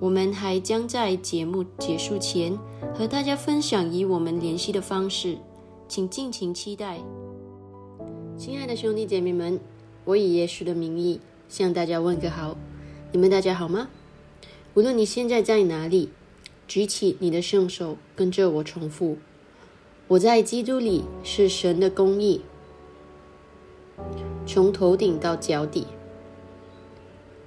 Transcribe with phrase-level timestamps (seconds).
[0.00, 2.56] 我们还将在节目结束前
[2.94, 5.38] 和大家分享与我们联系的方式，
[5.88, 7.00] 请尽情期待。
[8.36, 9.58] 亲爱的兄弟姐妹们，
[10.04, 12.56] 我以耶稣的名义向大家问个好，
[13.10, 13.88] 你们大家好吗？
[14.74, 16.10] 无论你现在在哪里，
[16.68, 19.16] 举起你的圣手，跟着我重复：
[20.06, 22.42] 我在基督里是神的公义，
[24.46, 25.88] 从头顶到脚底，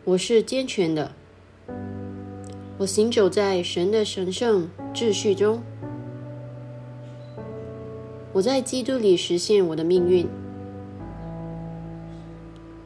[0.04, 1.14] 我是健全的。
[2.82, 5.62] 我行走在神的神圣秩序中，
[8.34, 10.28] 我在基督里实现我的命运。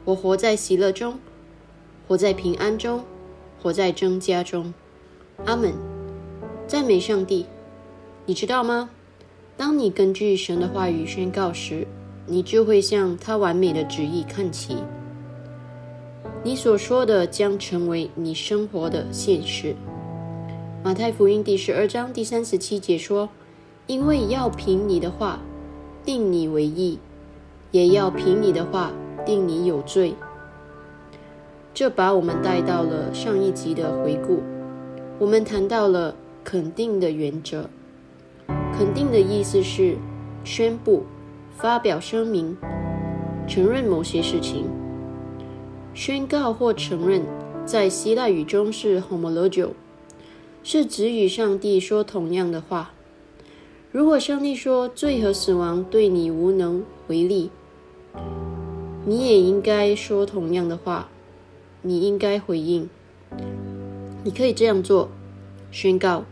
[0.04, 1.18] 我活在喜乐中，
[2.06, 3.02] 活在平安中，
[3.62, 4.74] 活在增加中。
[5.46, 5.72] 阿门。
[6.66, 7.46] 赞美上帝。
[8.26, 8.90] 你知道吗？
[9.56, 11.86] 当你根据神的话语宣告时，
[12.26, 14.76] 你就会向他完美的旨意看齐。
[16.44, 19.74] 你所说的将成为你生活的现实。
[20.84, 23.28] 马太福音第十二章第三十七节说
[23.86, 25.40] ：“因为要凭你的话
[26.04, 26.98] 定你为义，
[27.72, 28.92] 也要凭你的话
[29.24, 30.14] 定你有罪。”
[31.74, 34.42] 这把我们带到了上一集的回顾。
[35.18, 37.68] 我们谈到了肯定的原则。
[38.78, 39.96] 肯定的意思是
[40.44, 41.04] 宣布、
[41.56, 42.56] 发表声明、
[43.48, 44.66] 承认某些事情。
[45.96, 47.22] 宣告或承认，
[47.64, 49.70] 在希腊语中是 homologio。
[50.62, 52.92] 是指与上帝说同样的话。
[53.90, 57.50] 如果上帝说罪和死亡对你无能为力，
[59.06, 61.08] 你也应该说同样的话。
[61.80, 62.90] 你应该回应。
[64.22, 65.08] 你可以这样做：
[65.70, 66.24] 宣告，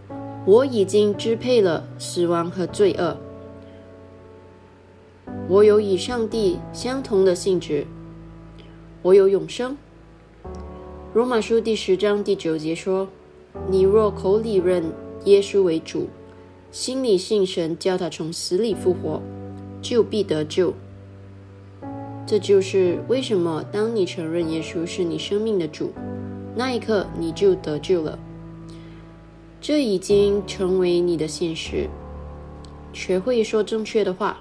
[0.44, 3.16] 我已经支配了死亡和罪恶。
[5.48, 7.86] 我有与上帝相同的性质。
[9.04, 9.76] 我有永生。
[11.12, 13.06] 罗马书第十章第九节说。
[13.68, 14.82] 你若口里认
[15.26, 16.08] 耶稣为主，
[16.72, 19.22] 心里信神叫他从死里复活，
[19.80, 20.72] 就必得救。
[22.26, 25.92] 这就是为什么当你承认耶稣是你生命的主，
[26.56, 28.18] 那一刻你就得救了。
[29.60, 31.88] 这已经成为你的现实。
[32.92, 34.40] 学会说正确的话，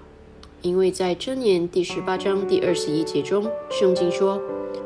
[0.63, 4.41] 因为在箴言第十八章第二十一节中，圣经说：“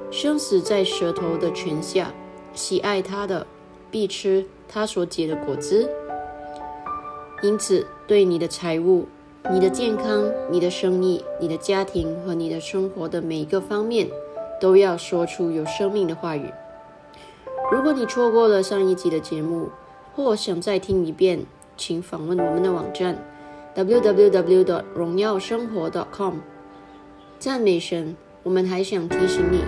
[0.10, 2.12] 生死在舌头的泉下，
[2.54, 3.46] 喜爱他的。”
[3.90, 5.90] 必吃他所结的果子，
[7.42, 9.08] 因此对你的财务、
[9.50, 14.10] 你的健康、你的生意、你的家庭和你的生活的每一个方面，
[14.60, 16.52] 都要说出有生命的话语。
[17.72, 19.70] 如果你错过了上一集的节目，
[20.14, 21.46] 或想再听一遍，
[21.78, 23.24] 请访问我们的网站
[23.78, 24.84] www.
[24.96, 26.38] 荣耀生活 .com。
[27.38, 28.16] 赞美神！
[28.42, 29.62] 我们还想提醒你，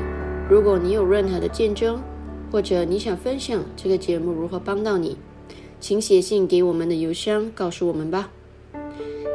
[0.49, 2.01] 如果你有任何的见证，
[2.51, 5.15] 或者你想分享这个节目如何帮到你，
[5.79, 8.31] 请写信给我们的邮箱告诉我们吧。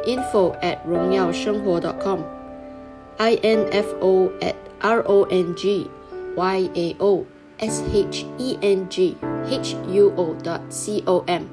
[0.05, 5.87] info at 荣耀生活 .com，i n f o at r o n g
[6.35, 7.23] y a o
[7.59, 9.15] s h e n g
[9.49, 11.43] h u o dot c o m。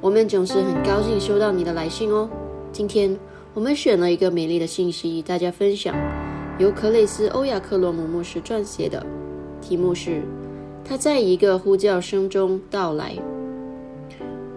[0.00, 2.28] 我们总是很高兴收到你的来信哦。
[2.76, 3.18] 今天
[3.54, 5.96] 我们选了一个美丽的信息与大家分享，
[6.58, 9.02] 由克雷斯·欧亚克罗姆牧师撰写的，
[9.62, 10.20] 题目是。
[10.84, 13.16] 他在一个呼叫声中到来。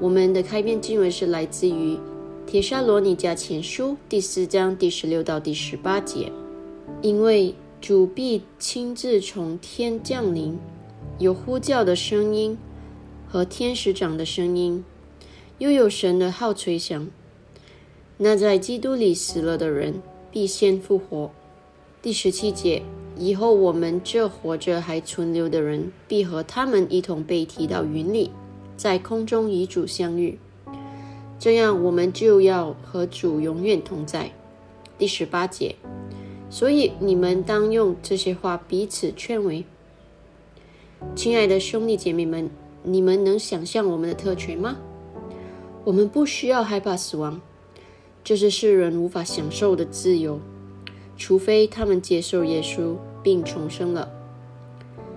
[0.02, 1.96] 我们的开篇经文是来自于
[2.46, 6.30] 《铁沙罗尼迦前书》第四章第十六到第十八节。
[7.02, 10.60] 因为主必亲自从天降临，
[11.20, 12.58] 有呼叫的声音
[13.30, 14.84] 和天使长的声音，
[15.60, 17.08] 又有神的号吹响。
[18.22, 21.32] 那在基督里死了的人必先复活。
[22.02, 22.84] 第十七节。
[23.18, 28.32] 以后我们这活着还存留的人，必和他们一同被提到云里，
[28.78, 30.40] 在空中与主相遇。
[31.38, 34.32] 这样，我们就要和主永远同在。
[34.98, 35.76] 第十八节。
[36.50, 39.66] 所以你们当用这些话彼此劝慰。
[41.14, 42.50] 亲爱的兄弟姐妹们，
[42.84, 44.78] 你们能想象我们的特权吗？
[45.84, 47.42] 我们不需要害怕死亡，
[48.30, 50.40] 这是世人无法享受的自由，
[51.18, 52.96] 除非他们接受耶稣。
[53.24, 54.12] 并重生了。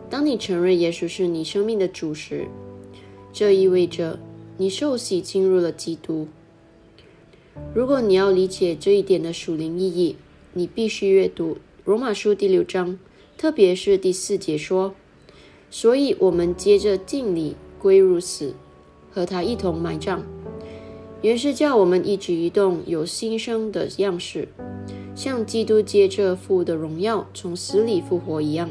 [0.08, 2.48] 当你承认耶稣是你生命的主时，
[3.34, 4.18] 这意味着
[4.56, 6.26] 你受洗进入了基督。
[7.74, 10.16] 如果你要理解这一点的属灵意义，
[10.54, 12.98] 你必须阅读罗马书第六章，
[13.36, 14.94] 特别是第四节说
[15.70, 18.54] ：“所以我们接着敬礼归入死，
[19.10, 20.24] 和他一同埋葬。”
[21.22, 24.48] 原是叫我们一举一动有新生的样式。
[25.14, 28.70] 像基督借着父的荣耀从死里复活一样，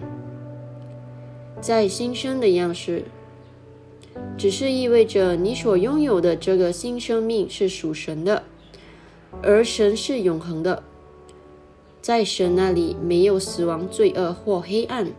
[1.62, 3.06] 在新生的样式，
[4.38, 8.44] 只是意味着你所拥有的这个新生命是属神的，
[9.44, 10.82] 而神是永恒的，
[12.02, 15.12] 在神那里没有死亡、罪恶或黑暗。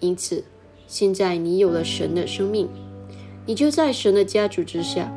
[0.00, 0.44] 因此，
[0.86, 2.66] 现在你有了神的生命，
[3.44, 5.12] 你就在神的家族之下，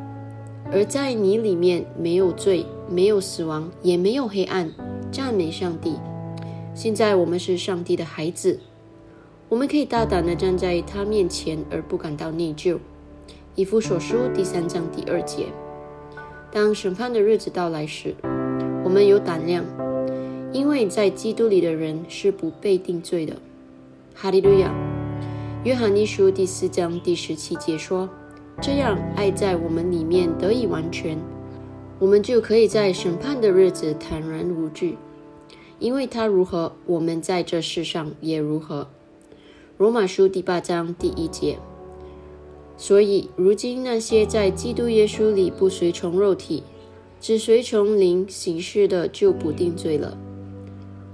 [0.74, 4.72] 而在你里面没有罪、没有死亡，也没有黑暗。
[5.10, 5.96] 赞美上帝！
[6.74, 8.58] 现在我们是上帝的孩子，
[9.50, 12.78] 我们可以大胆地站在他面前而不感到内疚。
[13.54, 15.48] 以弗所书第三章第二节：
[16.50, 18.14] 当审判的日子到来时，
[18.82, 19.62] 我们有胆量，
[20.50, 23.36] 因为在基督里的人是不被定罪的。
[24.14, 24.72] 哈利路亚！
[25.64, 28.08] 约翰一书第四章第十七节说
[28.60, 31.18] ：“这样，爱在我们里面得以完全，
[31.98, 34.96] 我们就可以在审判的日子坦然无惧，
[35.78, 38.88] 因为他如何，我们在这世上也如何。”
[39.78, 41.58] 罗马书第八章第一节。
[42.76, 46.62] 所以，如今那些在基督耶稣里不随从肉体，
[47.20, 50.16] 只随从灵行事的，就不定罪了。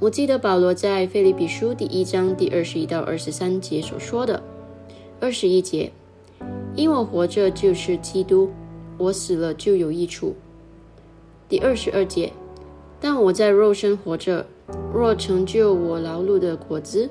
[0.01, 4.43] 我记得保罗在腓立比书第一章第二十一到二十三节所说的。
[5.21, 5.93] 二十一节，
[6.79, 8.49] 因我活着就是基督，
[8.99, 10.37] 我死了就有益处。
[11.49, 12.33] 第二十二节，
[13.01, 14.47] 但我在肉身活着，
[14.95, 17.11] 若成就我劳碌的果子，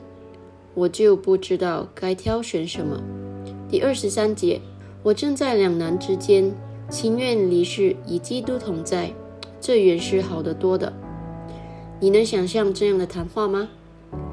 [0.73, 3.03] 我就不知道该挑选什么。
[3.69, 4.61] 第二十三节，
[5.03, 6.49] 我正在两难之间，
[6.89, 9.11] 情愿离世与基督同在，
[9.59, 10.93] 这原是好得多的。
[11.99, 13.67] 你能想象这样的谈话吗？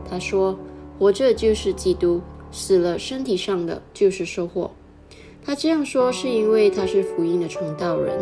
[0.08, 0.56] 他说
[0.96, 2.20] ：“活着就是基督，
[2.52, 4.70] 死了身体上的就是收获。”
[5.44, 8.18] 他这样说是因为他是福音的传道人，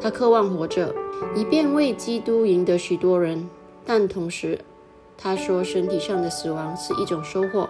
[0.00, 0.94] 他渴望活着，
[1.34, 3.48] 以便为基督赢得许多人。
[3.86, 4.58] 但同时，
[5.16, 7.68] 他说身体上的死亡是一种收获。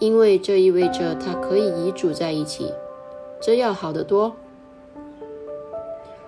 [0.00, 2.72] 因为这意味着他可以与主在一起，
[3.40, 4.34] 这要好得多。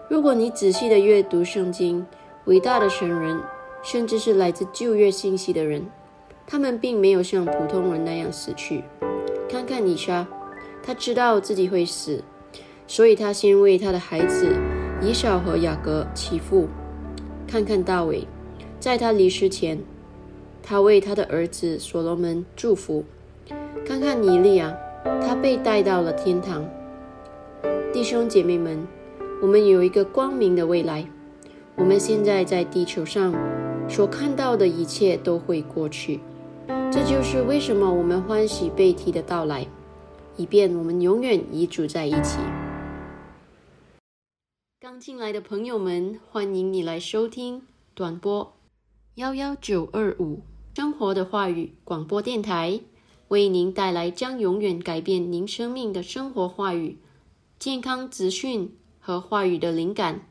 [0.08, 2.06] 如果你仔细的阅读圣经，
[2.44, 3.40] 伟大的神人，
[3.82, 5.84] 甚至是来自旧约信息的人，
[6.46, 8.84] 他们并没有像普通人那样死去。
[9.48, 10.24] 看看以莎，
[10.86, 12.22] 他知道自己会死，
[12.86, 14.54] 所以他先为他的孩子
[15.02, 16.68] 以扫和雅各祈福。
[17.44, 18.24] 看看大卫，
[18.78, 19.80] 在他离世前，
[20.62, 23.04] 他为他的儿子所罗门祝福。
[23.84, 24.76] 看看尼利亚，
[25.20, 26.64] 他被带到了天堂。
[27.92, 28.86] 弟兄姐妹们，
[29.42, 31.04] 我们有一个光明的未来。
[31.74, 33.34] 我们现在在地球上
[33.88, 36.20] 所看到的一切都会过去，
[36.92, 39.66] 这就是为什么我们欢喜贝提的到来，
[40.36, 42.38] 以便我们永远与主在一起。
[44.80, 47.62] 刚进来的朋友们，欢迎你来收听
[47.94, 48.56] 短波
[49.14, 50.42] 幺幺九二五
[50.74, 52.80] 生活的话语广播电台。
[53.28, 56.98] 为您带来将永远改变您生命的生活话语、
[57.58, 60.28] 健康资讯和话语的灵感。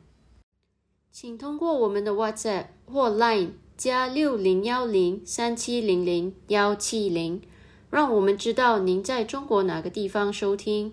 [1.12, 7.42] 请通过我们的 WhatsApp 或 Line 加六零幺零三七零零幺七零，
[7.90, 10.92] 让我们知道您在中国哪个地方收听。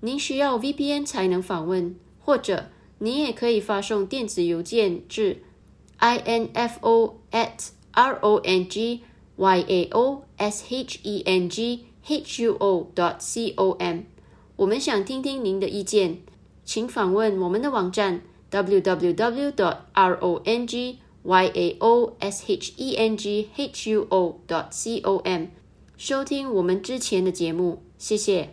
[0.00, 5.42] 您需要 VPN 才能访问，或者您也可以发送电子邮件至
[5.98, 9.00] info at rong。
[9.36, 14.02] y a o s h e n g h u o dot c o m，
[14.54, 16.18] 我们想听听您的意见，
[16.64, 23.16] 请访问我们的网站 w w w dot r o n g y a o s h e n
[23.16, 25.48] g h u o dot c o m，
[25.96, 28.50] 收听我们之前的节目，谢谢。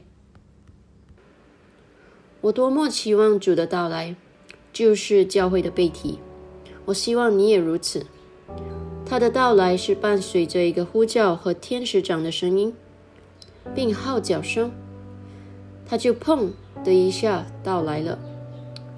[2.41, 4.15] 我多么期望主的到来，
[4.71, 6.19] 就是教会的背题。
[6.85, 8.05] 我希望你也如此。
[9.03, 12.73] 他的到来是伴随着一个呼叫和天使长的声音，
[13.73, 14.71] 并号角声，
[15.83, 16.51] 他就砰
[16.83, 18.19] 的一下到来了。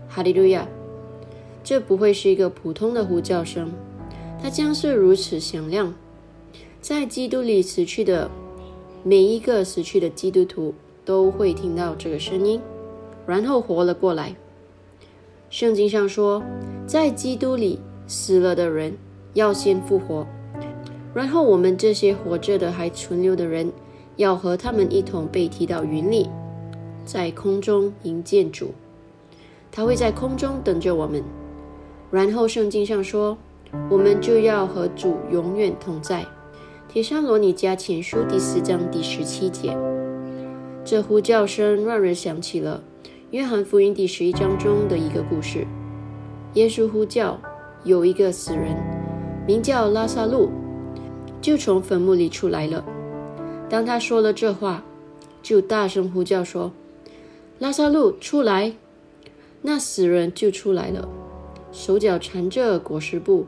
[0.10, 0.68] 哈利路亚！
[1.64, 3.72] 这不会是一个普通的呼叫声，
[4.42, 5.96] 它将是如此响亮，
[6.84, 8.30] 在基督里死去的
[9.04, 10.76] 每一个死去的基督徒
[11.06, 12.60] 都会听到这个声音，
[13.26, 14.36] 然后活了过来。
[15.50, 16.44] 圣经上说，
[16.86, 18.98] 在基督里死了的人。
[19.34, 20.28] 要先复活，
[21.12, 23.72] 然后我们这些活着的还存留的人，
[24.18, 26.30] 要和他们一同被提到云里，
[27.04, 28.72] 在空中迎接主。
[29.72, 31.24] 他会在空中等着我们。
[32.12, 33.36] 然后圣经上说，
[33.90, 36.24] 我们就要和主永远同在。
[36.94, 39.76] 铁山罗尼迦前书第四章第十七节。
[40.86, 42.84] 这呼叫声让人想起了
[43.32, 45.66] 约翰福音第十一章中的一个故事。
[46.54, 47.42] 耶稣呼叫，
[47.84, 48.78] 有一个死人。
[49.48, 50.52] 名叫拉萨路，
[51.42, 52.86] 就从坟墓里出来了。
[53.68, 54.84] 当他说了这话，
[55.42, 56.72] 就大声呼叫说
[57.58, 58.72] ：“拉萨路出来！”
[59.64, 61.10] 那死人就出来了，
[61.72, 63.48] 手脚缠着裹尸布，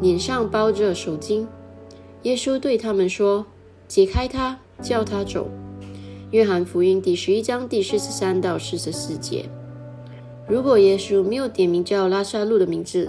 [0.00, 1.44] 脸上包着手巾。
[2.26, 3.46] 耶稣对他们说
[3.86, 5.48] ：“解开他，叫他走。”
[6.32, 9.48] 约翰福音第十一章第四十三到四十四节。
[10.48, 13.08] 如果耶稣没有点名叫拉萨路的名字，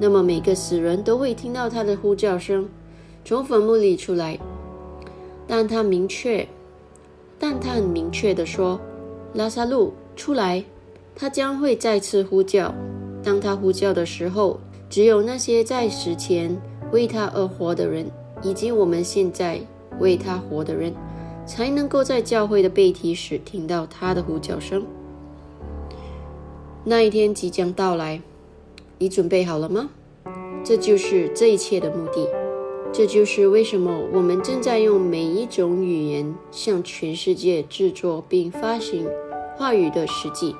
[0.00, 2.68] 那么每个死人都会听到他的呼叫声，
[3.24, 4.36] 从坟墓里出来。
[5.46, 6.48] 但他明确，
[7.38, 8.80] 但他很明确地说
[9.34, 10.64] ：“拉萨路出来！”
[11.14, 12.74] 他将会再次呼叫。
[13.22, 14.58] 当他呼叫的时候，
[14.90, 18.10] 只有那些在死前为他而活的人，
[18.42, 19.60] 以及我们现在
[19.98, 20.94] 为他活的人，
[21.46, 24.84] 才能够在教会的背题时听到他的呼叫声。
[26.84, 28.20] 那一天即将到来，
[28.98, 29.90] 你准备好了吗？
[30.64, 32.28] 这就是这一切的目的。
[32.92, 39.08] 这就是为什么我们正在用每一种语言向全世界制作并发行
[39.56, 40.54] 话语的实际。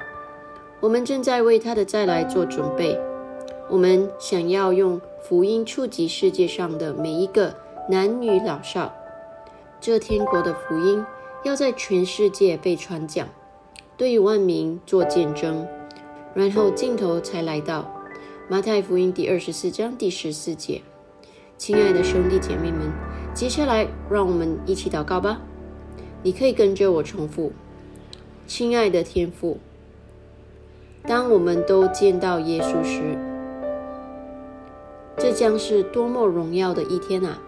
[0.80, 2.98] 我们正在为他的再来做准备。
[3.68, 7.54] 我们想要用福音触及世界上的每一个
[7.88, 8.92] 男女老少。
[9.80, 11.04] 这天国的福音
[11.42, 13.26] 要在全世界被传讲，
[13.96, 15.66] 对万民做见证，
[16.34, 17.90] 然后镜头才来到。
[18.48, 20.82] 马太福音第二十四章第十四节。
[21.58, 22.92] 亲爱的兄弟姐妹们，
[23.34, 25.40] 接下来让我们一起祷告吧。
[26.22, 27.52] 你可以跟着我重复：
[28.46, 29.58] 亲爱的天父。
[31.04, 33.18] 当我们都见到耶稣时，
[35.16, 37.40] 这将是多么荣耀的一天啊！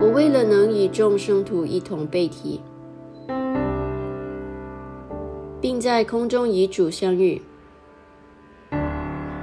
[0.00, 2.60] 我为了能与众生徒一同背题，
[5.60, 7.42] 并在空中与主相遇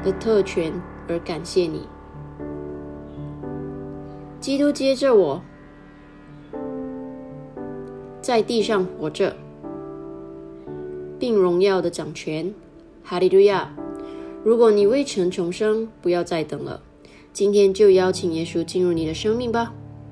[0.01, 0.71] 的特权
[1.09, 1.87] 而感谢你。
[4.39, 5.41] 基督接着我
[8.21, 9.35] 在地上活着。
[11.17, 12.53] 并荣耀的掌权，
[13.01, 13.73] 哈利路亚！
[14.43, 16.81] 如果你未曾重生，不要再等了，
[17.31, 19.73] 今天就邀请耶稣进入你的生命吧。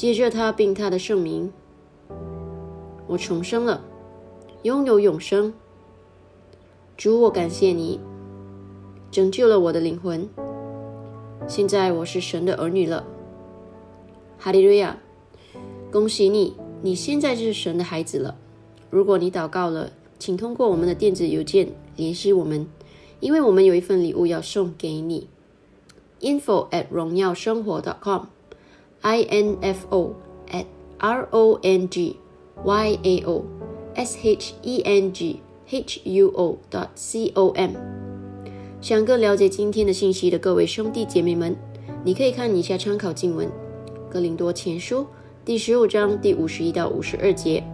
[0.00, 1.52] 接着他并他的圣名，
[3.06, 3.84] 我重生了，
[4.62, 5.52] 拥有永生。
[6.96, 8.00] 主，我感谢你
[9.10, 10.26] 拯救了我的灵魂。
[11.46, 13.04] 现在我是神的儿女了。
[14.38, 14.96] 哈利路亚！
[15.92, 18.38] 恭喜你，你现在就是神的孩子了。
[18.88, 19.90] 如果你祷告了。
[20.18, 22.66] 请通过我们的电子邮件联系我们，
[23.20, 25.28] 因为我们有一份礼物要送给你。
[26.20, 28.22] info at 荣耀生活 .com
[29.02, 30.14] i n f o
[30.50, 30.66] at
[30.98, 32.16] r o n g
[32.64, 33.44] y a o
[33.94, 37.72] s h e n g h u o dot c o m。
[38.80, 41.56] 想更了解今天的信息的各位兄弟姐妹们，
[42.04, 43.50] 你可以看以下参考经文：
[44.10, 45.06] 哥林多前书
[45.44, 47.64] 第十五章第五十一到五十二节。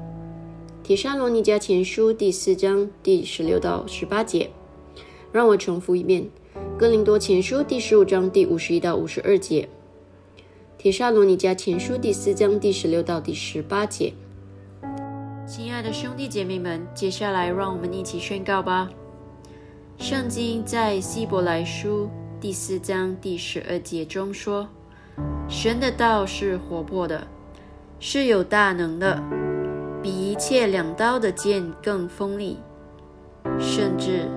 [0.87, 4.51] 《铁沙罗尼迦前书》第四章第十六到十八节，
[5.33, 6.23] 让我重复一遍：
[6.79, 9.63] 《哥林多前书》第十五章第五十一到五十二节，
[10.87, 14.13] 《铁沙罗尼迦前书》第四章第十六到第十八节。
[15.45, 18.89] 亲爱的兄弟姐妹们，接下来让我们一起宣告吧。
[19.99, 22.09] 圣经在希伯来书
[22.41, 24.69] 第四章第十二节中说
[25.51, 27.27] ：“神的道是活泼的，
[27.99, 29.21] 是有大能的。”
[30.01, 32.59] 比一切两刀的剑更锋利，
[33.59, 34.29] 甚至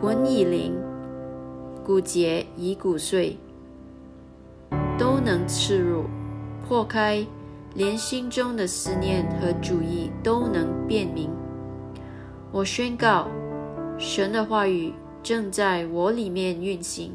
[0.00, 0.74] 魂以灵、
[1.84, 3.36] 骨节以骨碎，
[5.24, 6.04] 能刺入、
[6.66, 7.24] 破开，
[7.74, 11.30] 连心中的思念和主意都能辨明。
[12.50, 13.28] 我宣告，
[13.98, 17.12] 神的话语正在我里面运行，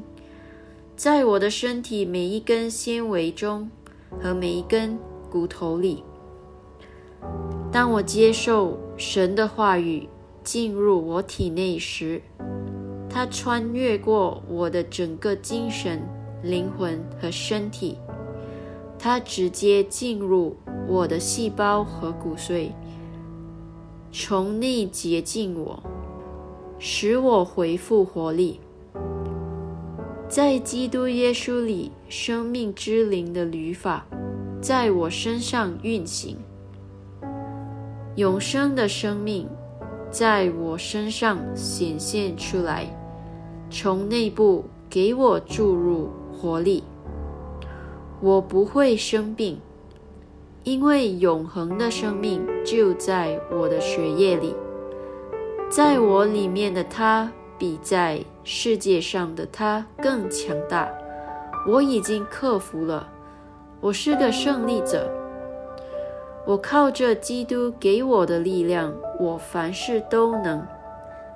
[0.96, 3.70] 在我的身体每一根纤维中
[4.20, 4.98] 和每一根
[5.30, 6.04] 骨头里。
[7.72, 10.08] 当我接受神的话语
[10.44, 12.22] 进入我体内时，
[13.10, 16.02] 它穿越过我的整个精神、
[16.44, 17.98] 灵魂和身体，
[19.00, 20.56] 它直接进入
[20.88, 22.72] 我的细胞和骨髓，
[24.12, 25.82] 从内洁净我，
[26.80, 28.60] 使我恢复活力。
[30.30, 34.06] 在基督耶稣里，生命之灵的律法
[34.62, 36.38] 在我身上运行。
[38.16, 39.48] 永生的生命
[40.10, 42.86] 在我身上显现出来，
[43.70, 46.84] 从内部给我注入活力。
[48.22, 49.60] 我不会生病，
[50.64, 54.56] 因为永恒的生命就在我的血液里。
[55.70, 60.90] 在我里面的他比在世界上的他更强大。
[61.68, 63.08] 我已经克服了，
[63.82, 65.12] 我是个胜利者。
[66.46, 70.66] 我靠着基督给我的力量，我凡事都能。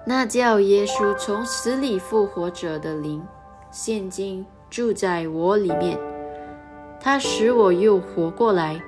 [0.05, 3.21] 那叫耶稣从死里复活者的灵，
[3.69, 5.95] 现今住在我里面。
[6.99, 8.81] 他使我又活过来。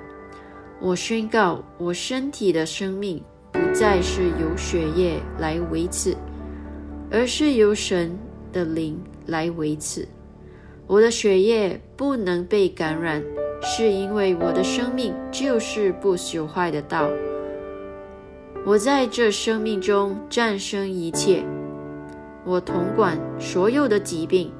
[0.80, 6.16] 我宣告，我身体的生命不再是由血液来维持，
[7.10, 8.18] 而是由神
[8.52, 10.06] 的灵来维持。
[10.86, 13.22] 我的血液不能被感染，
[13.62, 17.08] 是因为我的生命就是不朽坏的道。
[18.66, 21.42] 我在这生命中战胜一切，
[22.44, 24.52] 我统管所有的疾病、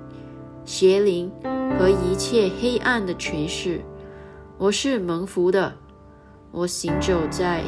[0.65, 1.31] 邪灵
[1.79, 3.83] 和一切黑暗的权势。
[4.57, 5.75] 我是蒙福的，
[6.51, 7.63] 我行走在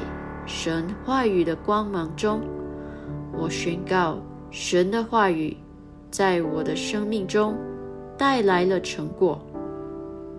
[0.47, 2.41] 神话语的光芒中。
[3.35, 4.19] 我宣告
[4.51, 5.55] 神的话语
[6.11, 7.55] 在我的生命中
[8.17, 9.45] 带来了成果。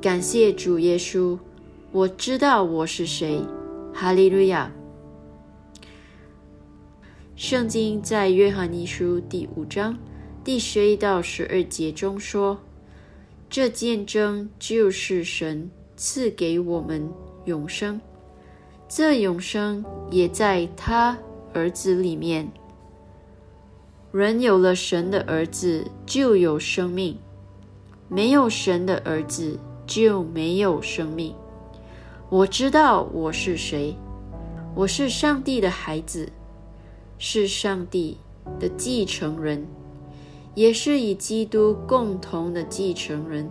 [0.02, 1.38] 感谢主耶稣，
[1.92, 3.40] 我知道我是谁。
[3.94, 4.72] 哈利路亚。
[7.36, 9.96] 圣经在约翰一书第五章
[10.48, 12.58] 第十一到十二节中说
[13.52, 17.06] ：“这见证就是神赐给我们
[17.44, 18.00] 永生，
[18.88, 21.18] 这永生也在他
[21.54, 22.50] 儿子里面。
[24.14, 27.16] 人有了神的儿子，就有生命；
[28.08, 31.36] 没有神的儿子，就没有生命。
[32.30, 33.94] 我知道我是谁，
[34.74, 36.32] 我是上帝的孩子。”
[37.20, 38.16] 是上帝
[38.60, 39.68] 的继承人，
[40.58, 43.48] 也是与基督共同的继承人。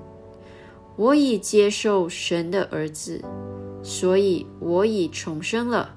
[0.97, 3.23] 我已接受神的儿子，
[3.81, 5.95] 所以我已重生了。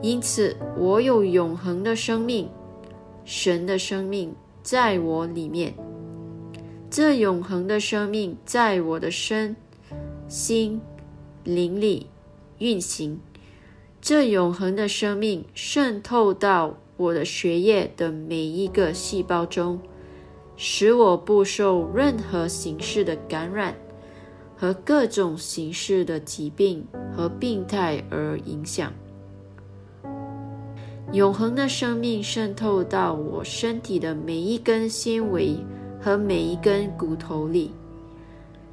[0.00, 2.48] 因此，我有永恒的生命。
[3.24, 5.74] 神的生命在我里面，
[6.88, 9.56] 这永恒的生命在我的身
[10.28, 10.80] 心
[11.42, 12.06] 灵里
[12.58, 13.18] 运行。
[14.00, 19.78] 这永恒的生命渗透到我的血液的每一个细胞中，
[20.62, 23.74] 使我不受任何形式的感染
[24.54, 28.92] 和各种形式的疾病和病态而影响。
[31.12, 35.56] 永恒的生命渗透到我身体的每一根纤维
[35.98, 37.72] 和每一根骨头里。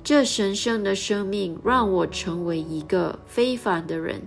[0.04, 4.22] 这神圣的生命让我成为一个非凡的人。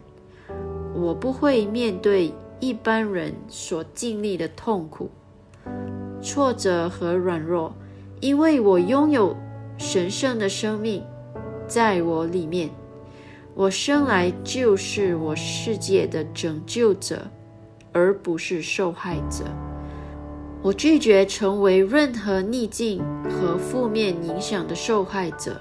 [0.95, 5.11] 我不会面对一般人所经历的痛苦、
[6.23, 7.75] 挫折和软弱，
[8.21, 9.37] 因为我拥有
[9.79, 11.03] 神圣的生命
[11.67, 12.71] 在我里面。
[13.55, 17.23] 我生来就是我世界的拯救者，
[17.93, 19.45] 而不是受害者。
[20.63, 25.61] 我拒绝成为任何逆境和负面影响的受害者。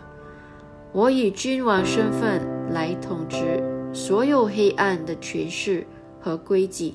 [0.91, 2.41] 我以君王身份
[2.71, 3.63] 来统治。
[3.91, 5.83] 所有黑暗的诠释
[6.21, 6.93] 和规矩，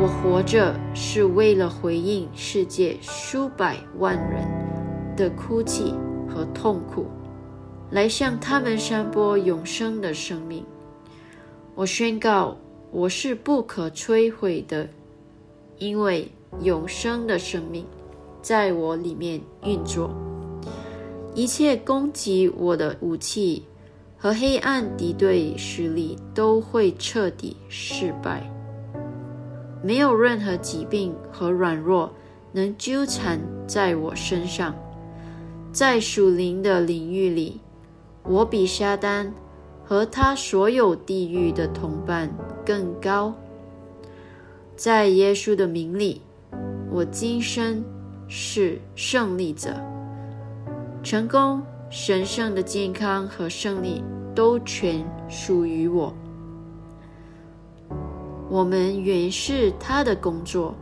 [0.00, 4.46] 我活着是为了回应世界数百万人
[5.16, 5.92] 的哭泣
[6.28, 7.06] 和痛苦，
[7.90, 10.64] 来向他们散播永生的生命。
[11.74, 12.56] 我宣告，
[12.92, 14.88] 我是不可摧毁的，
[15.78, 16.30] 因为
[16.62, 17.84] 永生的生命
[18.40, 20.14] 在我里面运作。
[21.34, 23.64] 一切攻击我的武器。
[24.20, 28.42] 和黑暗敌对势力都会彻底失败。
[29.82, 32.12] 没有任何疾病和软弱
[32.52, 34.74] 能纠缠在我身上。
[35.72, 37.60] 在属灵的领域里，
[38.22, 39.30] 我比撒旦
[39.84, 42.30] 和他所有地狱的同伴
[42.64, 43.34] 更高。
[44.76, 46.22] 在耶稣的名里，
[46.90, 47.84] 我今生
[48.26, 49.74] 是胜利者。
[51.02, 51.62] 成功。
[51.90, 56.14] 神圣的健康和胜利都全属于我。
[58.48, 60.74] 我们原是他的工作，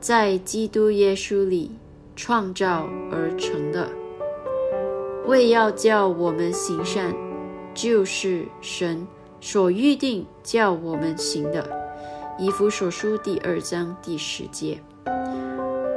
[0.00, 1.72] 在基督耶稣里
[2.14, 3.88] 创造而成的，
[5.26, 7.14] 为要叫我们行善，
[7.74, 9.06] 就是神
[9.40, 11.68] 所预定叫我们行的。
[12.38, 14.78] 以弗所书第二章第十节，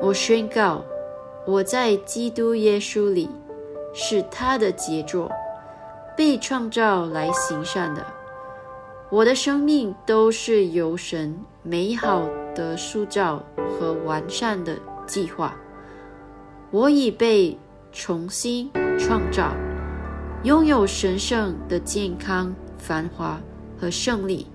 [0.01, 0.83] 我宣告，
[1.45, 3.29] 我在基督耶稣里。
[3.97, 5.31] 是他的杰作，
[6.17, 8.05] 被创造来行善的。
[9.11, 15.55] 我的生命都是由神美好的塑造和完善的计划。
[16.71, 17.57] 我已被
[17.91, 19.53] 重新创造，
[20.43, 23.39] 拥有神圣的健康、繁华
[23.79, 24.47] 和胜利。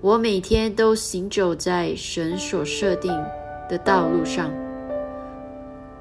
[0.00, 3.12] 我每天都行走在神所设定
[3.68, 4.50] 的道路上，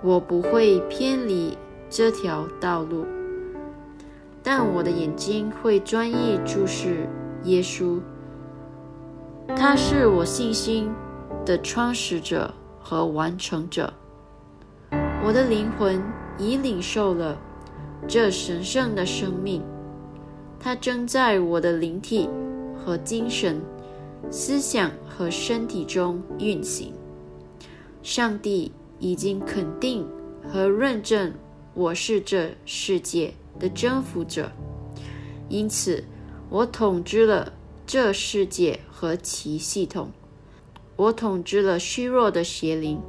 [0.02, 1.58] 我不会偏离。
[1.92, 3.04] 这条道路，
[4.44, 7.10] 但我的眼睛会专一注视
[7.43, 7.99] 耶稣。
[9.56, 10.89] 他是我信心
[11.45, 13.93] 的创始者和完成者。
[15.25, 16.02] 我的灵魂
[16.38, 17.38] 已领受了
[18.08, 19.62] 这神圣的生命，
[20.60, 22.30] 它正在我的灵体
[22.78, 23.62] 和精神、
[24.32, 26.93] 思想和身体中运行。
[28.02, 30.08] 上帝已经肯定
[30.47, 31.34] 和认证
[31.73, 34.49] 我是这世界的征服者，
[35.49, 36.04] 因此
[36.50, 37.54] 我统治了
[37.86, 40.12] 这世界和其系统。
[40.96, 43.02] 我统治了虚弱的邪灵。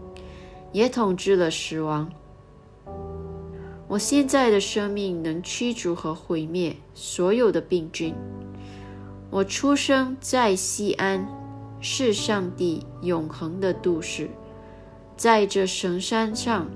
[0.72, 2.10] 也统治了死亡。
[3.88, 8.14] 我现在的生命能驱逐和毁灭所有的病菌。
[9.30, 11.26] 我出生在西安，
[11.80, 14.30] 是上帝永恒的都市，
[15.16, 16.68] 在这神山上，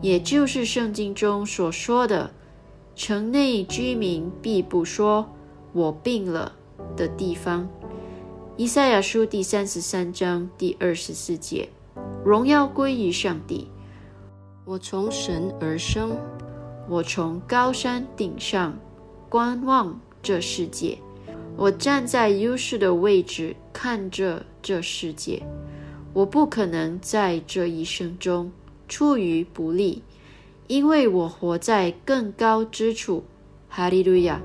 [0.00, 2.32] 也就是圣经中所说的
[2.96, 5.28] “城内居民必不说
[5.72, 6.52] 我病了”
[6.96, 7.68] 的地方。
[8.56, 11.68] 以赛亚书第三十三章第二十四节。
[12.24, 13.68] 荣耀归于上帝。
[14.64, 16.16] 我从神而生，
[16.88, 18.78] 我从高山顶上
[19.28, 20.98] 观望这世界。
[21.56, 25.42] 我站在优势的位置看着这世界。
[26.12, 28.52] 我不可能在这一生中
[28.88, 30.02] 处于不利，
[30.66, 33.24] 因为我活在更高之处。
[33.68, 34.40] 哈利路亚！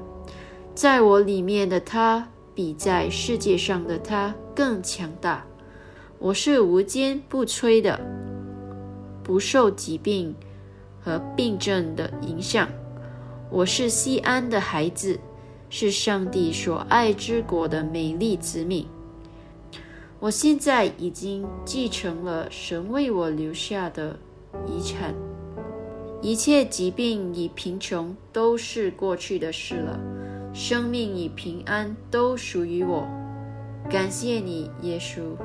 [0.75, 5.45] 在我里面的他比在世界上的他更强大。
[6.19, 7.97] 我是无坚不摧的，
[9.23, 10.35] 不受疾病
[10.99, 12.67] 和病症的影响。
[13.49, 15.17] 我是西安的孩子，
[15.69, 18.85] 是上帝所爱之国的美丽子民。
[20.19, 24.19] 我现在已经继承了神为我留下的
[24.67, 25.15] 遗产，
[26.21, 29.99] 一切疾病与贫穷都是过去的事了，
[30.57, 33.05] 生命与平安都属于我。
[33.89, 35.35] 感谢你，耶稣。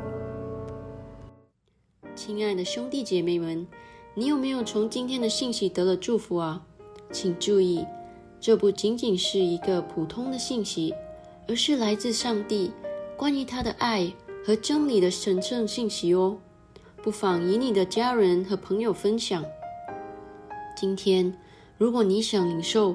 [2.14, 3.66] 亲爱的兄弟姐妹们，
[4.14, 6.64] 你有没有从今天的信息得了祝福啊？
[7.10, 7.84] 请注意，
[8.38, 10.94] 这不仅仅是一个普通的信息，
[11.48, 12.70] 而是来自上帝
[13.16, 14.12] 关于他的爱
[14.46, 16.38] 和真理的神圣信息哦。
[17.02, 19.44] 不妨与你的家人和朋友分享。
[20.76, 21.36] 今天，
[21.76, 22.94] 如果你想领受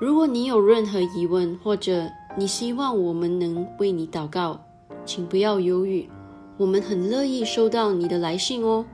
[0.00, 4.58] 如果你有任何疑问，或者你希望我们能为你祷告，
[5.04, 6.08] 请不要犹豫，
[6.56, 8.86] 我们很乐意收到你的来信哦。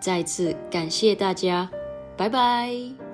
[0.00, 1.70] 再次感谢大家，
[2.16, 3.09] 拜拜。